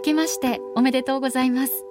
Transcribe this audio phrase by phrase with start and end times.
[0.00, 1.84] 明けましておめでとうございます。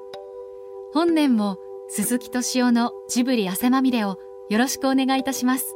[0.95, 1.59] 本年も
[1.89, 4.17] 鈴木敏夫のジブリ汗まみれを
[4.49, 5.75] よろしくお願いいたします。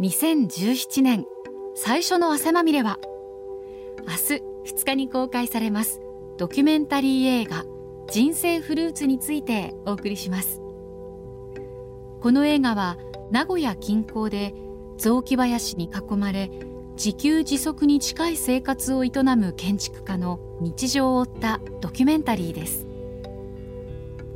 [0.00, 1.26] 2017年
[1.74, 2.98] 最初の汗まみれは
[4.06, 4.42] 明日
[4.72, 6.00] 2日に公開されます
[6.38, 7.66] ドキュメンタリー映画
[8.08, 10.62] 人生フルーツについてお送りします。
[12.22, 12.96] この映画は
[13.30, 14.54] 名古屋近郊で
[14.96, 16.50] 雑木林に囲まれ
[16.96, 22.86] 自給自足に近い生活を営む建築家の日常を追ったドキュメンタリーです。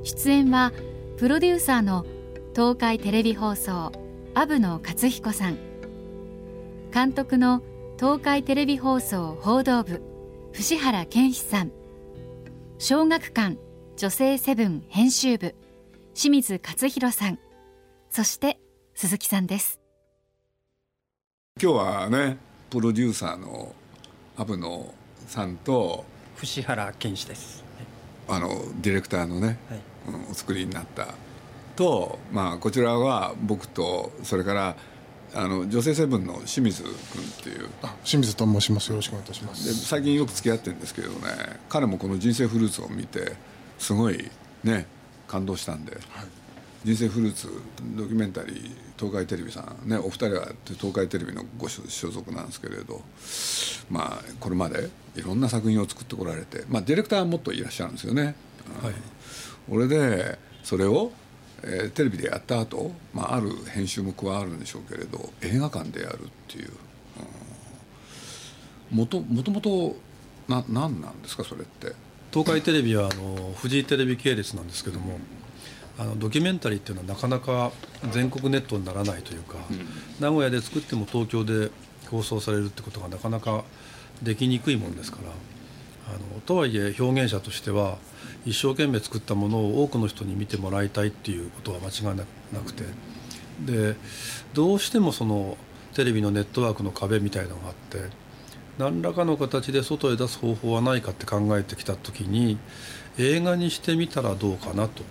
[0.04, 0.72] 出演は
[1.16, 2.04] プロデューサーの
[2.54, 3.92] 東海テレビ放送
[4.34, 5.58] 阿部野克彦さん。
[6.92, 7.62] 監督の
[7.98, 10.02] 東海テレビ放送報道部
[10.52, 11.72] 藤原健史さん。
[12.78, 13.58] 小学館
[13.96, 15.54] 女性セブン編集部
[16.14, 17.38] 清水勝弘さん。
[18.10, 18.58] そして
[18.94, 19.80] 鈴木さんです。
[21.60, 22.38] 今日はね
[22.70, 23.74] プロデューサーの
[24.36, 24.94] 阿部野
[25.26, 26.04] さんと
[26.42, 27.62] 藤原健史です。
[28.28, 28.48] あの
[28.80, 29.80] ディレクターのね、はい。
[30.08, 31.14] うん、お作りになった。
[31.76, 34.76] と、まあ、こちらは僕とそれから
[35.34, 36.96] あの女性セブンの清水君っ
[37.44, 37.68] ていう。
[38.02, 38.88] 清水と申します。
[38.90, 39.68] よろしくお願いいたします。
[39.68, 41.28] で最近よく付き合ってるんですけどね
[41.68, 43.36] 彼もこの「人生フルーツ」を見て
[43.78, 44.28] すごい
[44.64, 44.86] ね
[45.28, 46.02] 感動したんで、はい、
[46.84, 47.48] 人生フルーツ
[47.96, 53.02] ドキュメンタリー東海テレビさんねお二人は東海テレビのご所属なんですけれど
[53.90, 58.34] まあこれまでいろんな作品を作ってこられてまあディレクターはもっといらっしゃるんですよね。
[58.82, 58.94] はい、
[59.68, 61.12] 俺でそれを
[61.64, 66.70] えー、テレビでやった後、まあある編集も加わるんでしょうけれど映画館でやるっていう、
[68.90, 69.96] うん、もともともと
[70.48, 71.92] な何なんですかそれって？
[72.32, 75.20] 東海テレビはあのフジテレビ系列なんですけども、
[75.98, 77.70] あのドキュメンタリーっていうのはなかなか
[78.12, 79.86] 全国ネットにならないというか、うん、
[80.20, 81.70] 名古屋で作っても東京で
[82.10, 83.64] 放送されるってことがなかなか
[84.22, 85.30] できにくいもんですから
[86.14, 87.98] あのとはいえ表現者としては
[88.44, 92.24] 一生懸命作ったものを多くの人に見てもらいたいっていうことは間違いな
[92.60, 92.84] くて
[93.64, 93.96] で
[94.54, 95.56] どうしてもその
[95.94, 97.98] テレビのネットワークの壁みたいなのがあって
[98.78, 102.58] 何らかの形で外へ出す方法はないかって考えてきた時に
[103.18, 105.02] 映画にしてみたらどうかなと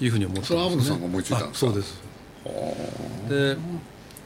[0.00, 0.82] いうふうに思ってますね。
[0.82, 2.00] さんが思いついたんですそうです。
[3.28, 3.56] で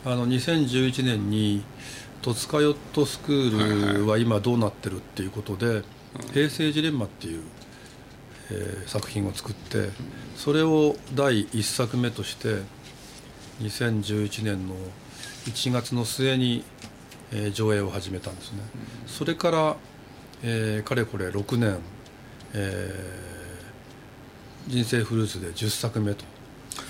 [0.05, 1.65] あの2011年に
[2.23, 5.83] 「戸塚ヨットスクールは今どうなってる?」っていうことで
[6.33, 7.43] 「平成ジレンマ」っていう
[8.51, 9.89] えー、作品を作って
[10.37, 12.59] それを第1作目として
[13.61, 14.75] 2011年の
[15.47, 16.65] 1月の末に、
[17.33, 18.59] えー、上映を始めたんですね、
[19.07, 19.77] それから、
[20.43, 21.79] えー、かれこれ6年、
[22.55, 23.34] えー、
[24.67, 26.25] 人生フルーツで10作目と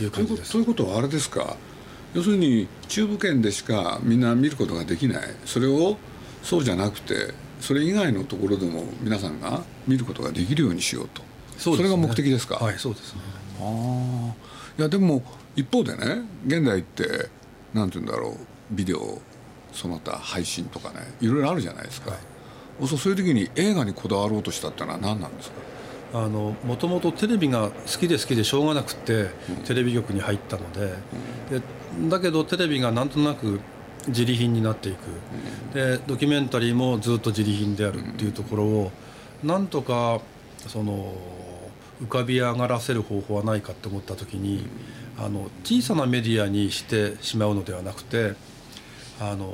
[0.01, 0.53] いう感じです。
[0.53, 1.57] ということはあれですか？
[2.15, 5.23] 要するに中部圏でしかみんな見ることができない。
[5.45, 5.97] それを
[6.43, 11.23] そうじゃなくてそれ以外のところでも皆さんが見ることができるようにしようと。
[11.59, 12.57] そ,、ね、それが目的ですか？
[12.57, 13.21] はいそうですね。
[13.61, 14.35] ああ
[14.79, 15.23] いやでも
[15.57, 17.29] 一方でね現代って
[17.73, 18.37] なんて言うんだろう
[18.71, 19.21] ビデオ
[19.73, 22.17] その他配信とかねいろいろあるじゃないですか、は
[22.83, 25.57] い、そういう時に映画にこだわろうとしたってのは何なんですか？
[26.15, 29.31] もともとテレビが好きで好きでしょうがなくて、
[29.65, 30.95] テレビ局に入ったので
[31.51, 33.61] うん、でだけどテレビがなんとなく
[34.07, 38.93] 自利品になっていく、うん、でドキュメンタリーもずっと自利品であるっていうところを、
[39.43, 40.21] うん、なんとか
[40.69, 41.15] その
[42.03, 44.67] 浮かび上がらせる方法はないかって思った時に
[45.19, 48.35] あの小さなメディアにしてしまうのではなくて
[49.21, 49.53] あの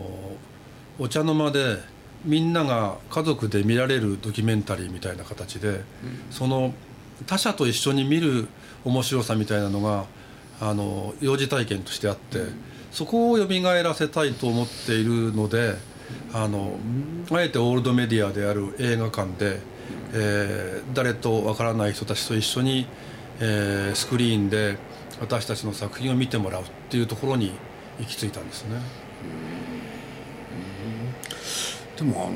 [0.98, 1.76] お茶の間で
[2.24, 5.82] みんなが家族で見られるドキュメンタリーみたいな形で、
[6.30, 6.74] その
[7.26, 8.48] 他者と一緒に見る
[8.84, 10.04] 面白さみたいなのが
[10.60, 12.44] あの幼児体験としてあって、
[12.92, 15.74] そこを蘇らせたいと思っているので
[16.32, 16.76] あの
[17.30, 19.60] あえてオールドメディアである映画館で
[20.12, 22.86] えー、誰とわからない人たちと一緒に、
[23.40, 24.76] えー、スクリーンで
[25.20, 27.52] 私たちの作品を見てもらうっていうところに
[27.98, 28.80] 行き着いたんですね。
[32.00, 32.26] でも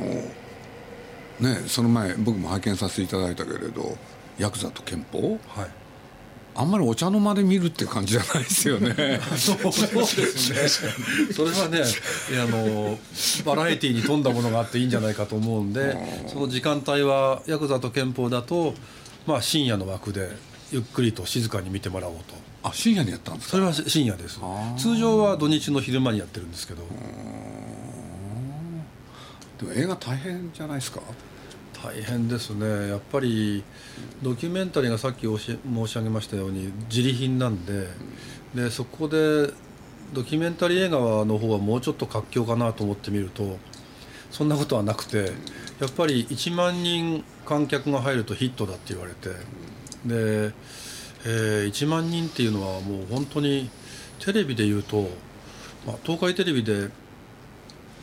[1.40, 3.96] あのねその前僕も拝見させていただいたけれど
[4.38, 5.70] ヤクザと憲法、はい、
[6.54, 9.20] あんまりお茶の間で見るって感じじゃないですよね。
[9.38, 11.32] そうですね。
[11.32, 12.98] それはね、あの
[13.44, 15.96] バラエティーに富んだものがあっていいんじゃないかと思うんで、
[16.26, 18.74] その時間帯はヤクザと憲法だと、
[19.26, 20.30] まあ深夜の枠で
[20.72, 22.34] ゆっくりと静かに見てもらおうと。
[22.64, 23.50] あ、深夜にやったんですか？
[23.52, 24.40] それは深夜です。
[24.78, 26.82] 通常は土日の昼間にやってるんですけど。
[29.58, 31.00] でも映画大変じゃないですか？
[31.82, 32.88] 大変ですね。
[32.88, 33.62] やっぱり
[34.22, 37.88] ドキュメンタリーがさっき申し上げましたように自利品なんで
[38.54, 39.52] でそこで
[40.14, 43.58] ドキュメンタリー映画の方はもうちょっと活況かなと思ってみると
[44.30, 45.32] そんなことはなくて
[45.80, 49.34] やっぱり1万人観客が入るとヒットだって言われてで、
[51.26, 53.68] えー、1万人っていうのはもう本当に
[54.20, 55.02] テレビで言うと、
[55.86, 56.88] まあ、東海テレビで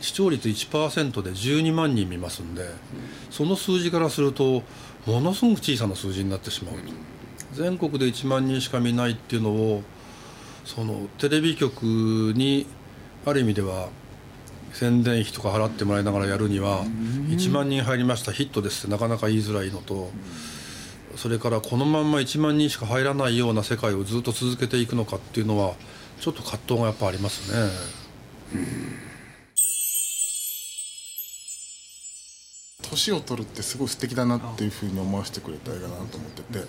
[0.02, 2.68] 視聴率1%で12万人見ますんで、
[3.30, 4.62] その数字からすると
[5.06, 6.80] ものすごく小さな数字になってしまうと。
[7.54, 9.82] 全国で1万人しか見ないっていうのを
[10.64, 11.82] そのテレビ局
[12.34, 12.66] に
[13.26, 13.88] ある意味では
[14.72, 16.84] 宣伝費とか払ってもらいながらやるには
[17.28, 20.10] 1万人入りましたヒットですってなかなか言いづらいのと
[21.16, 25.74] それからこのまんま1万人しか入らないような世界をずっと続けていくのかっていうのは
[26.20, 28.62] ちょっと葛藤がやっぱありますね。
[32.92, 36.66] 年を取るってすごい素敵だなっていうふうに思わせてくれた映画だなと思ってて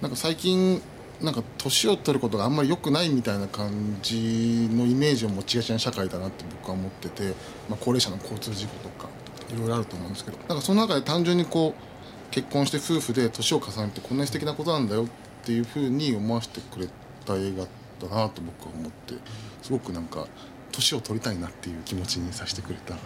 [0.00, 0.80] なんか最近
[1.20, 7.34] なんか年を取ることがあんまり良くないみたいな感じのイメージを持ちがちな社会だなって僕は思ってて、
[7.68, 9.08] まあ、高齢者の交通事故とか
[9.52, 15.06] いろいろあると思うんですけどなんかその中で単純にこう結婚して夫婦で年を重ねてこんなに素敵なことなんだよっ
[15.44, 16.88] ていうふうに思わせてくれ
[17.24, 17.64] た映画
[18.08, 19.14] だなと僕は思って
[19.62, 20.26] すごくなんか
[20.72, 22.96] 年を取りたいなっていう気持ちにさせてくれた。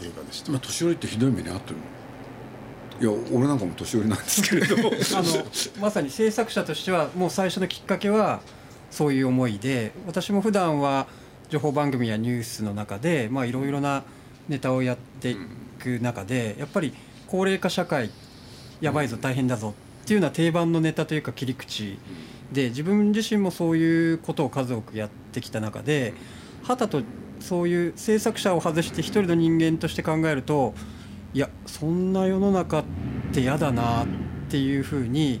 [0.00, 1.76] 映画でした、まあ、年寄りってひどい目に遭ってる
[3.00, 4.92] いや俺なんかも年寄りなんですけれど あの
[5.80, 8.40] まさに制作者としてはもう最初のきっかけは
[8.90, 11.06] そういう思いで私も普段は
[11.48, 14.04] 情報番組やニュースの中でいろいろな
[14.48, 15.36] ネタをやってい
[15.78, 16.92] く中でやっぱり
[17.26, 18.10] 高齢化社会
[18.80, 21.98] やばいぞ大変だぞっていうような定番のネタというか切り口
[22.52, 26.14] で自分自身もそういうことを数多くやってきた中で
[26.64, 27.02] はたと
[27.40, 30.74] そういう制作者を外して一人の人間として考えると
[31.34, 32.84] いやそんな世の中っ
[33.32, 34.06] て嫌だなっ
[34.50, 35.40] ていうふうに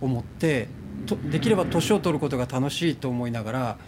[0.00, 0.68] 思って
[1.06, 3.78] とできれば年を取ることが楽しいと思いながら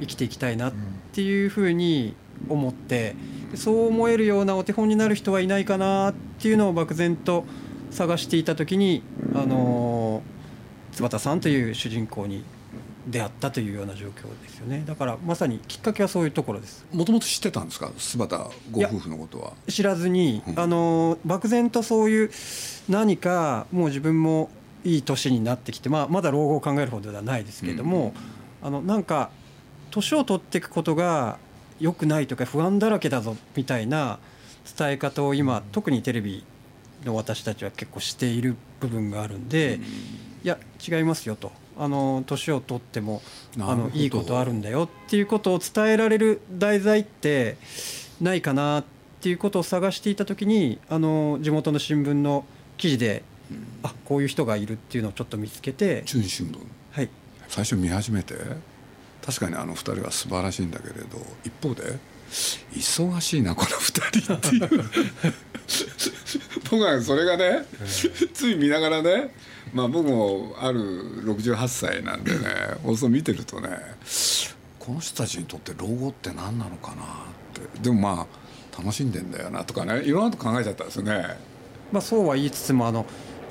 [0.00, 0.72] 生きていきたいなっ
[1.12, 2.14] ていうふうに
[2.48, 3.16] 思って
[3.54, 7.44] そう思えるようなお手本になる人はいないかなっていうのを漠然と
[7.90, 9.02] 探していた時に
[9.34, 10.22] あの
[10.92, 12.44] 津畑さんという主人公に
[13.06, 14.84] 出会ったというような状況ですよね。
[14.86, 16.84] だからまさにきっかけはそういうところです。
[16.92, 17.90] もともと知ってたんですか？
[17.96, 19.52] 柴田ご夫婦のことは。
[19.68, 22.30] 知らずに、うん、あの漠然とそういう
[22.88, 24.50] 何かもう自分も
[24.84, 28.14] いい年になってきて、まあ、まだ老後を考えるほどではないですけれども、
[28.62, 29.30] うん、あのなんか
[29.90, 31.38] 年を取っていくことが
[31.78, 34.18] 良くないとか不安だらけだぞみたいな
[34.78, 36.44] 伝え方を今特にテレビ
[37.04, 39.86] の私たちは結構している部分があるんで、うん、い
[40.44, 43.22] や違いますよとあの年を取っても
[43.58, 47.56] あのいいことあるんだよっていうことを伝えられる題材って
[48.20, 48.84] ないかなっ
[49.20, 52.44] ていうことを探していた時にあの地元の新聞の
[52.76, 56.58] 記事で、うん、あこういう人がいるっていうのをちょっと見つけて中日新聞。
[56.92, 57.08] はい。
[57.48, 58.34] 最初見始めて
[59.24, 61.98] 確かにあの2人は素晴らしいんだけれど一方で
[62.72, 64.84] 忙しいなこの2人っていう。
[66.70, 67.64] 僕はそれがね、
[68.32, 69.34] つい見ながらね
[69.72, 70.80] まあ僕もある
[71.24, 72.38] 68歳なんでね
[72.82, 73.68] 放送見てるとね
[74.78, 77.06] この人たちにとって老後って何なのかなっ
[77.54, 77.80] て。
[77.80, 78.26] でもまあ
[78.78, 81.36] 楽しんでんだよなとかねいろんなこと考えちゃったんですよね。
[81.92, 83.04] まあ、そうは言いつつもあの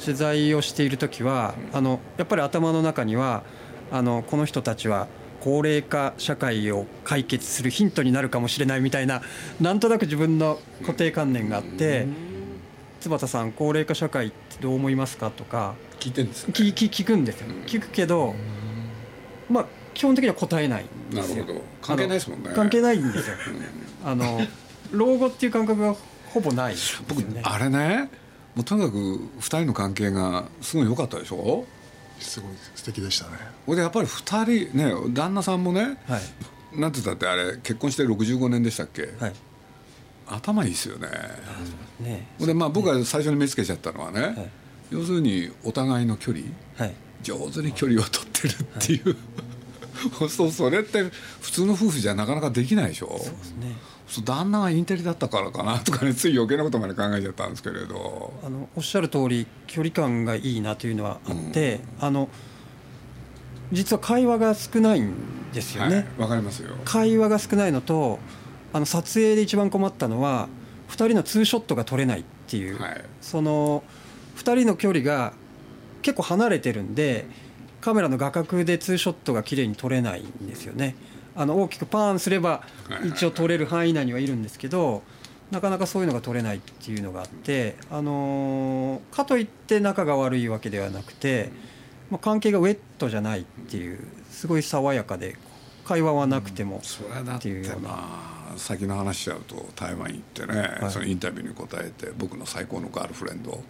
[0.04, 3.44] 取材をしている時はあのやっぱり頭の中には
[3.92, 5.08] あのこの人たちは
[5.42, 9.22] 高齢化社会を解決するヒントになるかもしれないみたいな
[9.60, 12.08] なんとなく自分の固定観念があって
[13.02, 15.32] 津畑さん高齢化社会ってどう思いますか？
[15.32, 17.48] とか聞いてんです、ね、聞聞くんですよ。
[17.66, 18.36] 聞くけど
[19.50, 21.62] まあ基本的には答えないなるほど。
[21.82, 22.52] 関係ないですもんね。
[22.56, 23.36] 関係ないんですよ。
[24.06, 24.42] あの
[24.92, 25.96] 老後っていう感覚が
[26.30, 28.10] ほぼない、ね、僕あれね
[28.56, 31.66] もうとにかく2人の関係がすごい良かったでしょ？
[32.20, 33.32] すごい素敵でしたね。
[33.66, 36.20] ほでやっぱり2人ね旦那さんもね、は
[36.76, 39.34] い、なんて言ったってあれ結婚して65年でしたっけ、はい、
[40.28, 41.08] 頭いいですよね。
[42.00, 42.28] ね。
[42.40, 44.50] でまあ僕が最初に目つけちゃったのはね、はい、
[44.92, 46.46] 要するにお互いの距離、
[46.78, 49.16] はい、上手に距離を取ってるっていう、
[50.20, 51.04] はい、 そうそれって
[51.42, 53.08] 普通の夫婦じゃなかなかできないでしょ。
[53.08, 53.76] そうですね。
[54.26, 58.34] 旦那がインテリだったからかなとかねつい余計なことまで考えちゃったんですけれど。
[58.44, 62.30] あのおっしゃる通り距離感がいいなというのはあって、うん、あの
[63.72, 65.14] 実は会話が少ないん
[65.54, 66.08] ですよね。
[66.18, 66.76] わ、はい、かりますよ。
[66.86, 68.18] 会話が少ないのと
[68.74, 70.48] あの撮影で一番困ったのは
[70.90, 73.84] 2人のツーショットが撮れないっていう、はい、その
[74.40, 75.34] 2人の距離が
[76.02, 77.26] 結構離れてるんで
[77.82, 80.96] カメラの画角でツーショットが綺麗に撮れないんですよね。
[81.36, 82.64] あの大きくパーンすれば
[83.06, 85.04] 一応撮れる範囲内にはいるんですけど
[85.52, 91.52] なかなかそういうのが撮れないっていうのがあってあのかといって仲が悪いわけではなくて、
[92.10, 95.38] まあ、関係がウェットじゃないっていうすごい爽やかで
[95.86, 98.40] 会話はなくてもっっていうような。
[98.58, 100.92] 先の話しちゃうと台湾行ってね、はい。
[100.92, 103.64] そのインタビューに答えて僕の最高のガールフレンド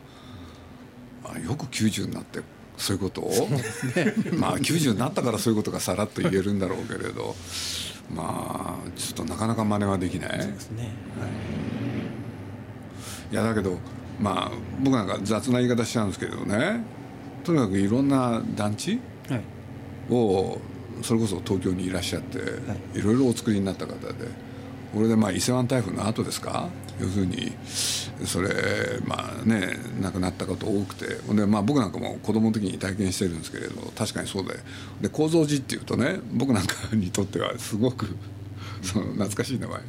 [1.24, 2.42] あよく90になって
[2.78, 3.22] そういうこと？
[3.22, 3.32] を、
[4.38, 7.36] まあ90になったからそういうことがさらっと言えるんだろうけれど。
[8.12, 10.38] まあちょっとなかなか真似はできない。
[10.40, 10.90] ですね。
[13.32, 13.36] い。
[13.36, 13.78] やだけど
[14.20, 16.84] まあ僕なんか雑な言い方しちゃうんですけどね。
[17.44, 19.00] とにかくいろんな団地
[19.30, 19.44] はい。
[20.12, 20.60] を
[21.04, 22.40] それこそ東京にいらっしゃって、
[22.98, 24.00] い、ろいろお作りになった方で
[24.94, 26.68] これでまあ伊勢湾台風の後ですか？
[27.00, 27.54] 要するに
[28.26, 28.50] それ
[29.06, 31.08] まあね亡くなった方多くて。
[31.34, 34.56] でまあ僕なんかも子供の時に体験してるんですけれど確かにそうで。
[35.02, 38.08] で構造寺っていうとね僕なんかにとってはすごく
[38.82, 39.80] その懐かしい名前。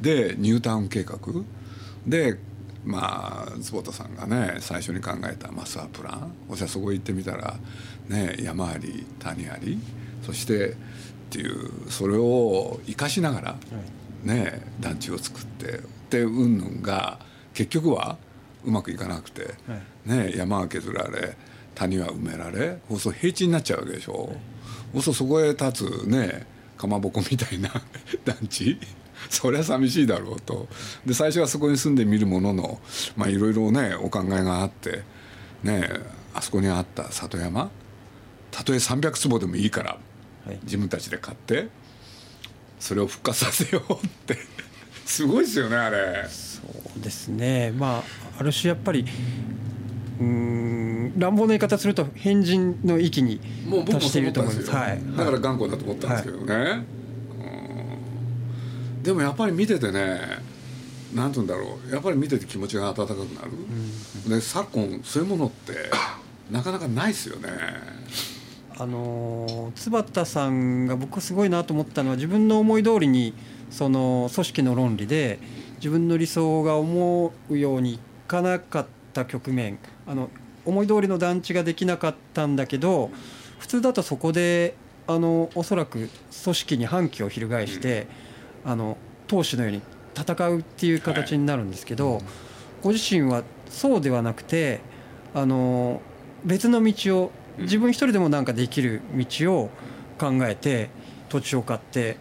[0.00, 1.18] でニュータウン計画。
[2.06, 2.38] で
[2.84, 6.32] まあ坪田さんがね最初に考えたマスタープラン。
[6.50, 7.54] そしたらそこ行ってみたら
[8.08, 9.78] ね山あり谷あり。
[10.26, 10.74] そしてっ
[11.30, 13.56] ていうそれを生かしながら
[14.24, 17.18] ね団地を作ってでうんぬんが
[17.52, 18.16] 結局は
[18.64, 19.54] うまくいかなくて、
[20.06, 21.36] ね、山は削られ
[21.74, 24.32] 谷は埋められそうすると平地になっちゃうわけでしょ、
[24.94, 27.70] そうするとそこへ立つねかまぼこみたいな
[28.24, 28.78] 団地。
[29.30, 30.68] そりゃ寂しいだろうと。
[31.06, 32.80] で最初はそこに住んでみるものの
[33.16, 35.02] まあいろいろねお考えがあって
[35.62, 35.88] ね
[36.34, 37.70] あそこにあった里山。
[38.50, 39.98] たとえ300坪でもいいから
[40.46, 40.58] はい。
[40.62, 41.68] 自分たちで買って
[42.84, 44.36] それを復活させようって。
[45.06, 46.28] すごいですよねあれ。
[46.28, 46.60] そ
[46.98, 47.72] うですね。
[47.72, 48.04] ま
[48.36, 49.06] あある種やっぱり
[50.20, 53.40] うーん乱暴な言い方すると変人の域に
[53.90, 54.66] 達していると思います。
[54.66, 56.84] そう思ったんですよだから頑固だと思ったんですけどね、
[58.96, 59.02] うん。
[59.02, 60.20] でもやっぱり見ててね
[61.14, 61.90] なんて言うんだろう。
[61.90, 63.14] やっぱり見てて気持ちが温かくな
[64.26, 65.90] る、で昨今そういうものって
[66.50, 67.48] なかなかないですよね
[68.76, 73.34] あのー坪田さんが僕すごいなと思ったのは自分の思い通りに
[73.70, 75.38] その組織の論理で
[75.76, 80.30] 自分の理想が思うようにいかなかった局面あの
[80.64, 83.10] 思い通りの団地ができなかったんだけど
[83.58, 84.74] 普通だとそこで
[85.06, 86.08] あのおそらく
[86.44, 88.06] 組織に反旗を翻して、
[88.64, 89.82] あの党首のように
[90.16, 92.20] 戦うっていう形になるんですけど、
[92.82, 94.80] ご自身はそうではなくて
[95.34, 96.00] あの
[96.44, 99.70] 別の道を自分一人でもなんかできる道を
[100.18, 100.90] 考えて
[101.28, 102.16] 土地を買って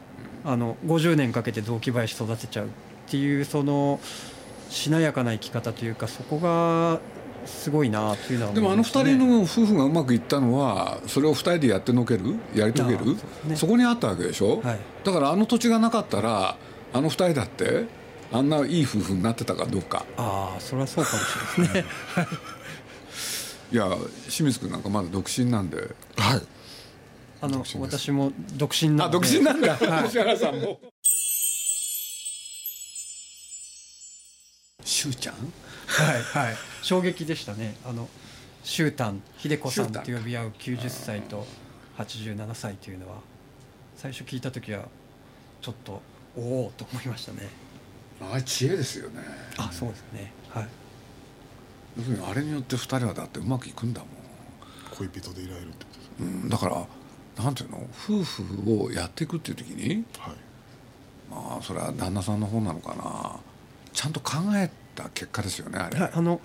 [0.46, 2.70] あの50年かけて雑木林育てちゃうっ
[3.08, 4.00] ていうその
[4.70, 7.00] しなやかな生き方というかそこが
[7.46, 9.26] すごいなというのはでもあの二思いましたね。
[9.26, 13.00] 人の夫婦がうまくいったのはそれを二人でやってのけるやり遂げる
[13.44, 13.56] そね。
[13.56, 14.80] そこにあったわけでしょ、はい。
[15.04, 16.58] だからあの土地がなかったら
[16.94, 17.86] あの二人だって
[18.32, 20.06] あんないい夫婦になってたかどうか。
[20.18, 22.38] ああそれはそうかもしれないですね
[23.74, 23.90] いや
[24.30, 25.78] 清水君なんかまだ独身なんで。
[26.16, 26.42] はい。
[27.42, 29.76] あの私も独身なあので独身なんだ。
[29.76, 30.04] はい。
[30.06, 30.80] 吉原さんも。
[34.86, 35.36] しゅうちゃん？
[35.88, 36.56] はいはい。
[36.84, 37.76] 衝撃でしたね。
[37.84, 38.08] あの
[38.64, 41.48] シュータン秀子さんと呼び合う90歳と
[41.98, 43.16] 87歳というのは
[43.98, 44.88] 最初聞いた時は
[45.62, 46.00] ちょっと
[46.38, 47.50] おおと思いましたね。
[48.22, 49.22] あれ知恵ですよね。
[49.58, 50.32] あそうですね。
[50.50, 50.68] はい
[51.98, 54.08] 要するにあれによって二人はだってうまくいくんだも
[54.96, 56.86] 恋人でいられるってことですん、うん、だから
[57.44, 57.88] なんていうの？
[58.06, 60.36] 夫婦をやっていくっていう時にはい。
[61.32, 63.40] まあそれは旦那さんの方なのかな。
[63.92, 66.42] ちゃんと考えた結果ですよねあれ、はい、あの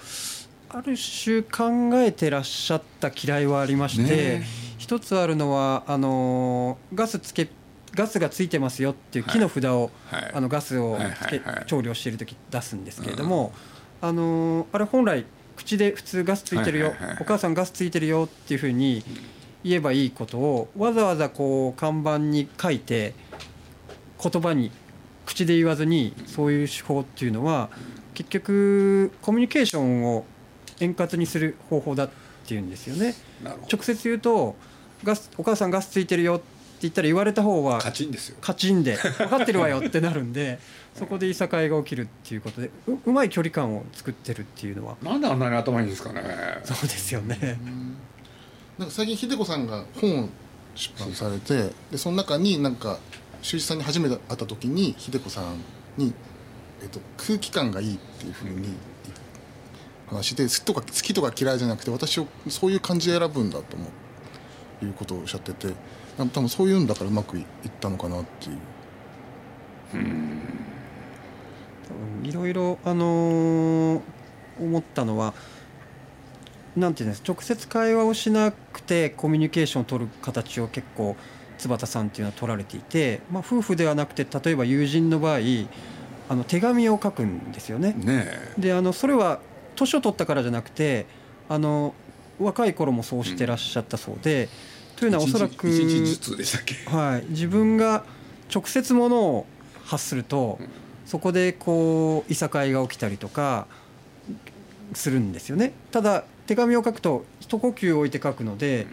[0.70, 4.08] ある種考えてらっしゃった嫌いはありまして、ね。
[4.10, 4.42] え
[4.78, 7.48] 一つあるのはあのガスつけ
[7.94, 10.30] ガスがついてますよっていう木の札を、はい。
[10.34, 11.54] あのガスをはいつけ、はい。
[11.56, 11.66] はい。
[11.66, 13.52] 調理をしている時出すんですけれども、
[14.00, 15.24] あのあれ本来
[15.58, 19.02] 口で普通ガスついてるよ、お母さんガスついてるよっていうふうに
[19.64, 23.12] 言えばいいことをわざわざこう看板に書いて
[24.22, 24.70] 言葉に
[25.26, 27.70] 口で言わずにそういう手法っていうのは
[28.14, 30.24] 結局コミュニケーションを
[30.78, 32.10] 円滑にする方法だっ
[32.46, 33.14] ていうんですよね。
[33.70, 34.54] 直接言うと
[35.02, 38.36] ガスお母さんガスついてるよって言ったら言われた方はカチンですよ。
[38.40, 40.58] カチンで 分かってるわよってなるんで
[40.94, 44.96] そこでいさかいが起きるっていうことでううまい距離感を作ってるっていうのは。
[45.02, 46.22] なんであんなに頭いいんですかね。
[46.64, 47.58] そうですよね。
[48.78, 50.28] なんか最近秀子さんが本を
[50.74, 52.98] 出版されてでその中になんか
[53.42, 55.60] 修一さんに初めて会った時に秀子さん
[55.96, 56.12] に、
[56.80, 58.68] えっと、空気感がいいっていうふうに
[60.08, 63.88] 話で好きとか好きとか嫌いじゃなくて私をそういう感じで選ぶんだと思う。
[64.84, 65.68] いうことをおっしゃってて
[66.18, 67.44] 多分そういうんだからうまくいっ
[67.80, 68.58] たのかなっていう。
[72.24, 74.00] いろいろあのー
[74.60, 75.34] 思ったのは
[76.76, 81.16] なんていうんです直接会話をしなくてコミュニケーションを取る形を結構
[81.56, 85.38] 津畑さんっていうのは取られていて、まあ、夫婦ではなくて例えば友人の場合
[86.28, 87.94] あの手紙を書くんですよね。
[87.94, 88.26] ね
[88.58, 89.40] であのそれは
[89.74, 91.06] 年を取ったからじゃなくて
[91.48, 91.94] あの
[92.38, 94.48] 若い頃もそうしてらっしゃったそうで、
[94.98, 96.74] というのはおそらく一日ずつでしたっけ？
[96.90, 98.04] はい、自分が
[98.52, 99.46] 直接ものを
[99.84, 100.58] 発すると、
[101.06, 103.68] そこでこういさかいが起きたりとか
[104.94, 105.72] するんですよね。
[105.92, 108.88] ただ手紙を書くと一呼吸置いて書くので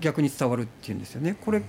[0.00, 1.36] 逆に伝わるっていうんですよね。
[1.44, 1.62] これ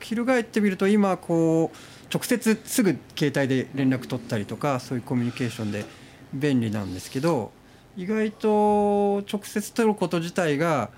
[0.00, 5.84] 翻ってみると今こう直接すぐ携帯で連絡取ったりとかそういうコミュニケーションで
[6.32, 7.50] 便利なんですけど
[7.96, 10.90] 意外と直接取ること自体が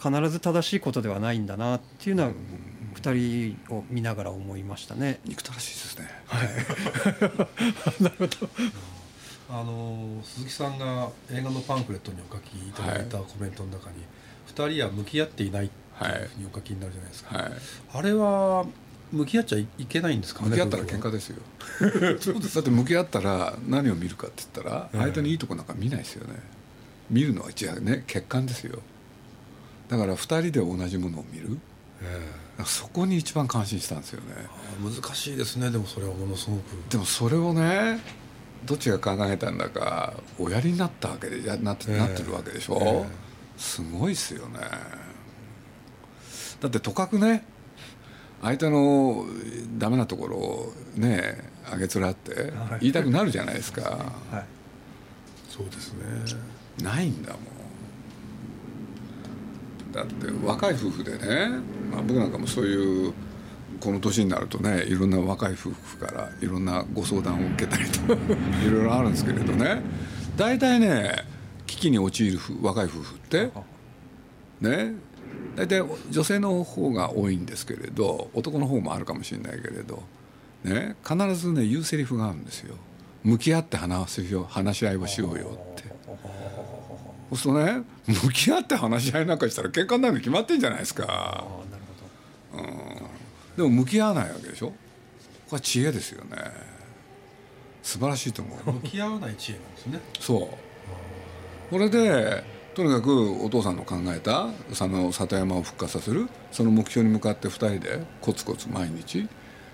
[0.00, 2.30] 必ず正しいことではないんだなっていうのは
[2.94, 5.20] 2人を見ながら思いましたね。
[5.24, 6.08] 憎たらしいですね。
[9.50, 13.96] あの鈴木さんが映画のパンフレットにお書きいただいたコメントの中に、
[14.46, 17.52] 二人は向き合っていないっていうふうにお書きになるじゃないですか、はい。
[17.92, 18.64] あれは
[19.12, 21.42] 向き合っちゃいけないんですかね向き合ったら喧嘩ですよ。
[22.54, 26.40] だって向き合ったら何を見るかって言ったらええ相手のいいとこなんか見ないですよね。
[27.10, 28.78] 見るのは違うね欠陥ですよ
[29.92, 31.58] だから2人で同じものを見る。
[32.00, 32.08] ええ。
[32.08, 32.22] だか
[32.60, 34.28] らそこに一番感心したんですよね。
[34.38, 34.48] あ
[34.82, 35.70] 難しいですね。
[35.70, 36.62] でもそれはものすごく。
[36.90, 38.00] でもそれをね
[38.64, 41.98] どっちが考えたんだかおやりになったわけでやなって,、ええ。
[41.98, 43.06] なってるわけでしょ、ええ。
[43.58, 44.60] すごいっすよね。
[46.60, 47.44] だってとかくね
[48.40, 49.26] 相手の
[49.76, 52.80] ダメなところをねあげつらってはい。
[52.80, 53.82] 言いたくなるじゃないですか、
[54.32, 54.44] はい。
[55.50, 56.00] そうですね。
[56.82, 57.42] ないんだもん
[59.92, 61.48] だって若い夫婦でね、
[61.90, 63.12] まあ、僕なんかもそういう
[63.80, 68.12] この年になるとねいろんな若い夫婦からいろんなご相談を受けたりと
[68.66, 69.82] いろいろあるんですけれどね。
[70.36, 71.24] 大体ね
[71.66, 73.50] 危機に陥る若い夫婦って
[74.60, 74.94] ね
[75.56, 80.02] 大体女性の方が多いんですけれど男の方もあるかもしれないけれど、
[80.64, 82.76] ね、必ずね言うセリフがあるんですよ。
[83.24, 85.84] 向き合って話すよ話し合いをしようよって。
[87.34, 91.06] そうするとね向き合って話し合いなんかしたら喧嘩になるに決まってんじゃないですか。
[91.08, 91.82] あなる
[93.56, 94.66] でも向き合わないわけでしょ？
[94.68, 94.74] こ
[95.52, 96.36] れは知恵ですよね。
[97.82, 98.72] 素晴らしいと思う。
[98.72, 100.00] 向き合わない知恵なんですね。
[100.20, 100.48] そう。
[101.70, 109.28] これでとにかくお父さんの考えたその里山を復活させるその目標に向かって2人でコツコツ毎日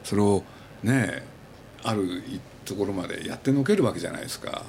[0.04, 0.42] それを
[0.82, 1.22] ね
[1.82, 2.22] ある
[2.64, 4.62] ところまでやってのけるわけじゃないですか、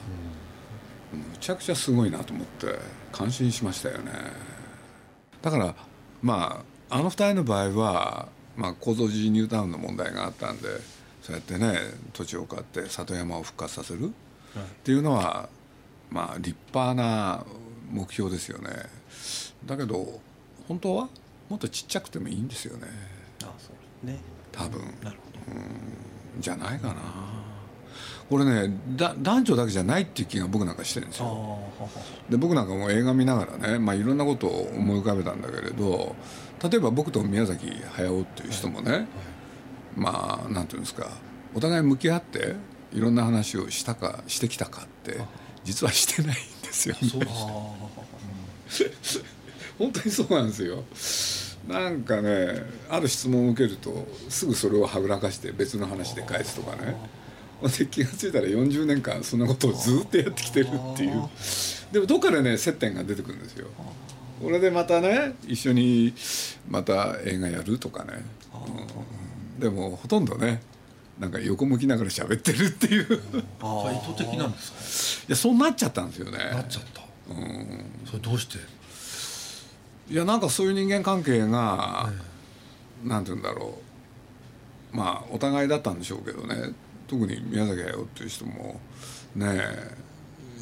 [1.14, 2.80] むちゃくちゃすごいなと思って
[3.12, 4.12] 感心しましたよね。
[5.42, 5.76] だから
[6.22, 10.68] まああの2人の場合は、まあ、構造時ニュータウンの問題があったんで
[11.22, 11.78] そうやってね
[12.14, 14.12] 土地を買って里山を復活させるっ
[14.84, 15.50] ていうのは
[16.10, 17.46] まあ立派な
[17.92, 18.70] 目標ですよね。
[19.66, 20.20] だけど
[20.68, 21.10] 本当は
[21.50, 22.88] もっとちっちゃくてもいいんですよね。
[23.44, 24.20] あそうですね。
[24.52, 24.82] 多分。
[25.04, 25.62] なるほど。
[26.40, 26.96] じゃないかな
[28.30, 31.26] これねだ男女だけじゃないっていう気が僕なんかしてるんですよ。
[31.26, 31.58] はは
[32.30, 36.16] で僕なんかも映画見ながらね、まあ、いろんなことを思い浮かべたんだけれど
[36.64, 39.08] 例えば僕と宮崎駿っていう人もね、
[39.96, 41.10] まあなんていうんですか
[41.56, 42.56] お互い向き合って
[42.94, 45.20] いろんな話をしたかしてきたかって
[45.64, 47.10] 実はしてないんですよね。
[47.10, 49.24] そうです
[49.80, 50.84] 本当にそうなんですよ。
[51.68, 56.96] なんかねある質問を受けるとすぐそれをはぐらかして別の話で返すとかね
[57.78, 61.30] で気が付いたら40年間そんなことをずっとやってきてるっていう。
[61.92, 63.68] でもどっかでね接点が出てくるんですよ。
[64.42, 66.14] これでまたね一緒に
[66.70, 68.24] また映画やるとかね、
[69.58, 69.60] うん。
[69.60, 70.62] でもほとんどね
[71.20, 73.16] なんか横向きながら喋ってるっていう。
[73.16, 73.20] い
[73.62, 76.38] ああ意図的なんですやそうなっちゃったんですよね。
[76.38, 77.02] かなっちゃった。
[78.10, 78.58] それどうして？
[80.10, 82.12] いやなんかそういう人間関係が、
[83.04, 83.78] なんて言うんだろ
[84.94, 84.98] う。
[84.98, 86.74] まあお互いだったんでしょうけどね
[87.10, 88.80] 特に宮崎駿っていう人も
[89.36, 89.60] ね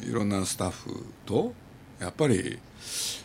[0.02, 1.52] いろんなスタッフと
[2.00, 2.58] やっぱり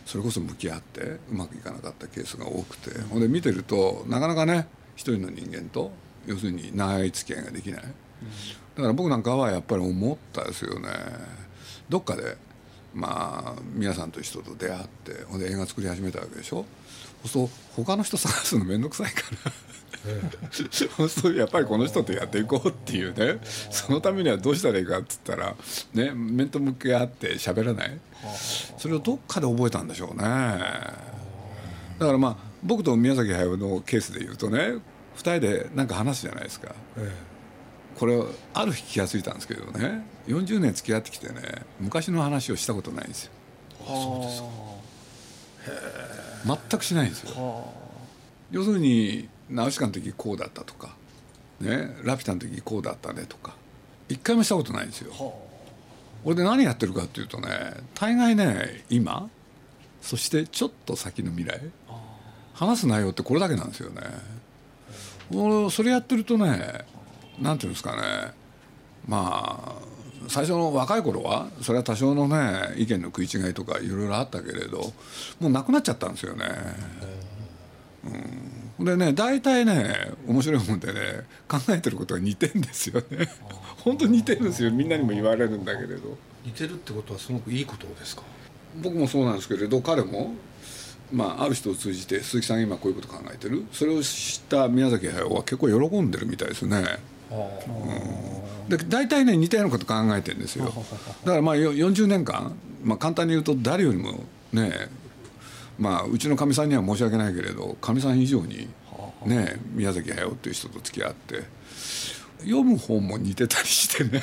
[0.04, 5.90] それこそ向き合ってうまくいかなかったケースが多くてほんで見てるとなかなかね一人の人間と
[6.26, 7.88] 要するに長い付き合いができない、だ
[8.82, 10.88] から僕なんかはやっぱり思ったですよね。
[11.88, 12.36] どっかで
[12.94, 16.64] まあ皆さんという人と出会ってほんで映画作り始めたわけでしょ。
[17.24, 17.50] そうすると
[17.82, 19.52] 他の人探すの面倒くさいから。
[20.70, 23.38] そうするとやっぱりこの人とやっていこうっていうね。
[23.70, 25.54] そのためにはどうしたらいいかっつったら
[25.94, 27.98] ね面と向き合って喋らない。
[28.78, 30.24] それをどっかで覚えたんでしょうね。
[31.98, 34.80] だからまあ僕と宮崎駿のケースで言うとね2
[35.18, 36.74] 人で何か話すじゃないですか。
[36.96, 37.12] え
[37.98, 38.20] これ
[38.54, 41.34] ある日気が付いたんですけどね40年付き合ってきてね
[41.78, 43.30] 昔の話をしたことないんですよ。
[43.86, 44.48] そうですか。
[46.70, 47.72] 全くしないんですよ。
[48.50, 50.94] 要するにナウシカの時こうだったとか、
[51.60, 53.54] ね、ラピュタの時こうだったねとか
[54.08, 55.12] 一回もしたことないんですよ。
[56.24, 57.48] 俺で何やってるかっていうとね
[57.94, 59.28] 大概ね今
[60.00, 61.60] そしてちょっと先の未来
[62.54, 64.00] 話す内容ってこれだけなんですよね。
[65.32, 66.84] 俺それやってるとね
[67.38, 68.32] なんていうんですかね
[69.06, 69.94] まあ
[70.28, 74.92] 最初の若い頃はそれは多少のね意見の食い違いとかいろいろあったけれど
[75.40, 76.44] もうなくなっちゃったんですよね。
[78.04, 78.43] うん、
[78.80, 81.00] でね大体ね面白いもんでね
[81.48, 83.28] 考えてることが似てんですよね。
[83.78, 84.70] 本当に似てるんですよ。
[84.70, 86.16] みんなにも言われるんだけれど。
[86.44, 88.22] 似てるってことはすごくいいことですか？
[88.82, 90.34] 僕もそうなんですけれど彼も
[91.12, 93.66] まあ、ある人を通じて鈴木さんが今こういうこと考えてる。
[93.72, 96.82] それを知った宮崎駿は結構喜んでるみたいですね。
[97.30, 100.64] うん、で大体ね似たようなこと考えてるんですよ。
[100.64, 100.72] だ
[101.32, 104.88] からまあ40年間、まあ、簡単に言うと誰よりもね
[105.78, 108.68] まあうちのかみさんには申し訳ないけれどかみさん以上に
[109.24, 111.42] ね宮崎駿っていう人と付き合って
[112.40, 114.22] 読む本も似てたりしてね。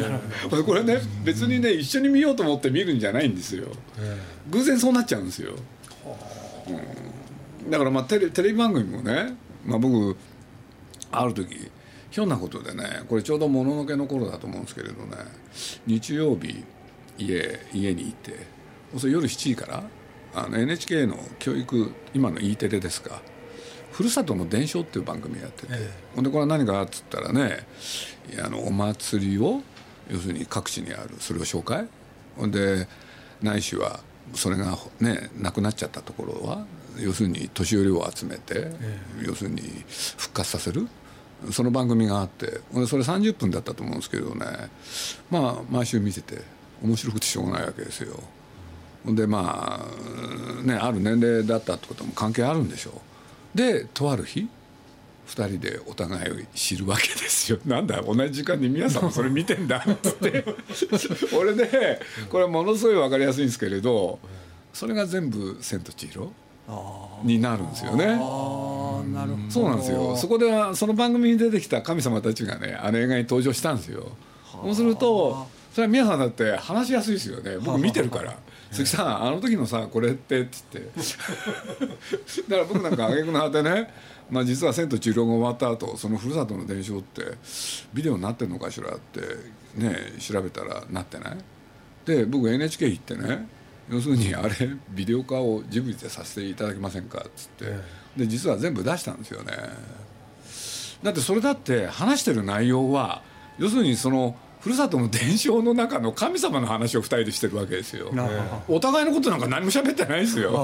[0.64, 3.66] これね別にね一緒に見ようと思って見るんじゃないんですよ。
[4.50, 5.52] 偶然そうなっちゃうんですよ。
[7.64, 9.34] うん、だからまあテレテレビ番組もね、
[9.66, 10.16] まあ、僕
[11.10, 11.70] ある時
[12.10, 15.16] ひょんなことでねこれちょうどもののけの頃だと思うんですけれどね
[15.86, 16.64] 日曜日
[17.18, 18.46] 家家にいて
[18.96, 19.84] それ夜7時から
[20.34, 23.20] あの NHK の教育今の E テレですか
[23.92, 27.66] 「ふるさとの伝承」っていう番組やってて、ええ、ほんでこれは何かっつったらね
[28.42, 29.62] あのお祭りを
[30.10, 31.86] 要するに各地にあるそれを紹介。
[32.36, 32.86] ほんで
[33.42, 34.00] ないしは
[34.34, 36.66] それがねなくなっちゃったところは
[36.98, 39.62] 要するに年寄りを集めて、え要するに
[40.16, 40.88] 復活させる。
[41.52, 42.60] その番組があって。
[42.88, 44.46] それ30分だったと思うんですけどね。
[45.30, 46.42] まあ毎週見てて
[46.82, 48.20] 面白くてしょうがないわけですよ。
[49.06, 49.86] でま
[50.60, 52.90] あねある年齢だったってことも関係あるんでしょ
[53.54, 53.56] う。
[53.56, 54.48] でとある日
[55.28, 60.44] 2人でお互いを知るわけですよなんだ同じ時間に皆さんもそれ見てんだっつって
[61.36, 64.18] 俺でこれものすごい分かりやすいんですけれど
[64.72, 66.32] それが全部「千と千尋」
[67.24, 68.16] になるんですよね。
[69.50, 74.12] そうなんですよそこではその番組に出てきた神様たちがねあの映画に登場したんですよ。
[74.62, 78.36] そうするとそれは皆さんだって話しやすいですよね僕見てるから。
[78.70, 80.80] 鈴木さんあの時のさこれって」っつって。
[82.48, 83.92] だから僕なんか挙句の果てね
[84.30, 87.22] まあ、実は「千と千尋」が終わった後そのふるさとの伝承って
[87.94, 89.20] ビデオになってんのかしらって
[89.74, 91.36] ね調べたらなってない？
[92.04, 93.48] で僕 NHK 行ってね
[93.90, 94.50] 要するにあれ
[94.90, 97.98] ビデオ化をジブリでさせていただけませんかっつって。
[98.18, 99.52] で実は全部出したんですよね。
[101.02, 103.22] だってそれだって話してる内容は
[103.58, 108.10] 要するにそのふるさとの伝承の中の神様の話を2人でしてるわけですよ。
[108.68, 110.50] お互いのことなんか何も喋ってないですよ。
[110.50, 110.62] なる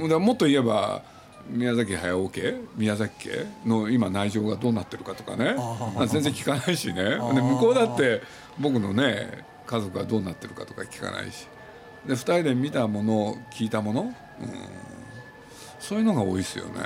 [0.00, 1.02] ほど、うん、もっと言えば
[1.48, 5.54] 宮崎駿家宮崎家の今内情がどうなってるかとかね。
[6.08, 6.94] 全然聞かないしね。
[6.94, 8.22] で向こうだって
[8.58, 11.46] 僕のね家族がどうなってるかとか聞かないし。
[12.06, 14.12] で2人で見たもの聞いたもの、うん、
[15.78, 16.80] そういうのが多いですよね。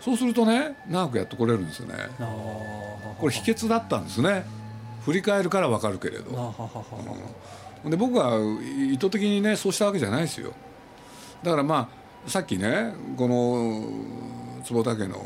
[0.00, 1.94] そうするとね長くやってこれるんですよね。
[2.18, 4.44] これ秘訣だったんですね
[5.04, 6.54] 振り返るから分かるけれど、
[7.84, 8.38] うん、で僕は
[8.90, 10.52] 意図的にねそうしたわけじゃないですよ。
[11.42, 11.90] だからま
[12.26, 15.16] あさっきねこの坪田家の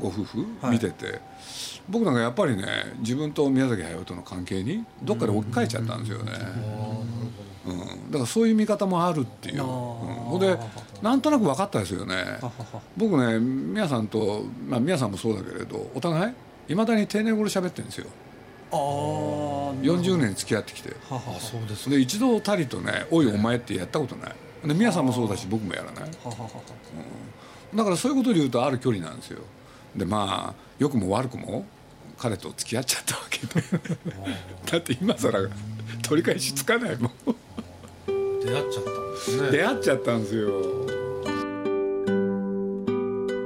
[0.00, 1.20] ご夫婦見てて、はい、
[1.88, 6.32] 僕なんかやっぱりね自分と宮崎駿との関係にどっかで置き換えちゃったんですよね。
[7.66, 9.64] うん、だからそういう見方もあるっていう、
[10.32, 10.56] うん、で
[11.02, 12.24] なんとなく分かったですよね。
[12.96, 16.34] 僕ね宮さんと、まあ、宮さんもそうだけれどお互い
[16.68, 18.06] いまだに定年頃喋ってるんですよ。
[18.06, 18.27] あ
[18.70, 20.94] 40年付き合ってきて。
[21.10, 24.32] あそうですで一度たりとね「おいお前」ってやったことない。
[24.64, 29.40] で宮さんもそうだし僕もやらない、うん、だからそういうことで言うとある距離なんですよ。
[29.96, 31.64] でまあ良くも悪くも
[32.18, 33.62] 彼と付き合っちゃったわけで。
[34.70, 35.48] だって今更
[36.02, 37.12] 取り返しつかないもん。
[38.44, 39.50] 出会っちゃったんですね。
[39.50, 40.98] 出会っちゃったんですよ。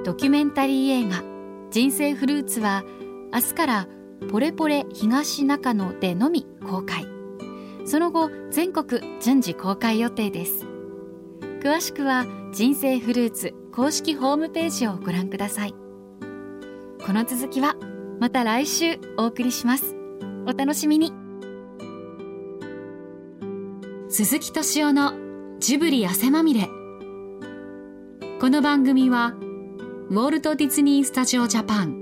[0.05, 1.23] ドキュメンタリー映画
[1.71, 2.85] 「人生フルーツ」は
[3.33, 3.87] 明日から
[4.31, 7.07] ポレポレ東中野でのみ公開。
[7.85, 10.67] その後全国順次公開予定です。
[11.61, 15.75] 詳しくは人生フルーツ公式ホームページをご覧ください。
[17.05, 17.77] この続きは
[18.21, 19.97] また来週お送りします。
[20.47, 21.13] お楽しみに。
[24.09, 25.13] 鈴木敏夫の
[25.59, 26.69] ジブリ汗まみれ。
[28.41, 29.35] この番組は
[30.11, 32.02] ウォルト・ディズニー・スタジオ・ジャパン。